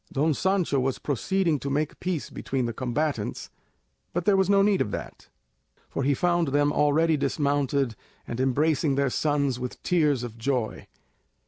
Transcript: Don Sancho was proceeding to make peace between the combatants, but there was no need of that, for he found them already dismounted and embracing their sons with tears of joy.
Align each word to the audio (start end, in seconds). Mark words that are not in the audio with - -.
Don 0.11 0.33
Sancho 0.33 0.79
was 0.79 0.97
proceeding 0.97 1.59
to 1.59 1.69
make 1.69 1.99
peace 1.99 2.31
between 2.31 2.65
the 2.65 2.73
combatants, 2.73 3.51
but 4.13 4.25
there 4.25 4.35
was 4.35 4.49
no 4.49 4.63
need 4.63 4.81
of 4.81 4.89
that, 4.89 5.29
for 5.89 6.01
he 6.01 6.15
found 6.15 6.47
them 6.47 6.73
already 6.73 7.15
dismounted 7.15 7.95
and 8.27 8.39
embracing 8.39 8.95
their 8.95 9.11
sons 9.11 9.59
with 9.59 9.79
tears 9.83 10.23
of 10.23 10.39
joy. 10.39 10.87